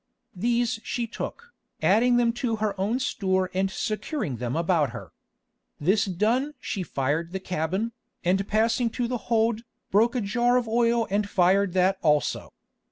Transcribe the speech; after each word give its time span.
These 0.35 0.79
she 0.83 1.05
took, 1.05 1.53
adding 1.79 2.17
them 2.17 2.33
to 2.33 2.55
her 2.55 2.73
own 2.81 2.97
store 2.99 3.51
and 3.53 3.69
securing 3.69 4.37
them 4.37 4.55
about 4.55 4.89
her. 4.93 5.11
This 5.79 6.05
done 6.05 6.55
she 6.59 6.81
fired 6.81 7.33
the 7.33 7.39
cabin, 7.39 7.91
and 8.25 8.47
passing 8.47 8.89
to 8.97 9.07
the 9.07 9.19
hold, 9.29 9.61
broke 9.91 10.15
a 10.15 10.21
jar 10.21 10.57
of 10.57 10.67
oil 10.67 11.05
and 11.11 11.29
fired 11.29 11.73
that 11.73 11.99
also. 12.01 12.51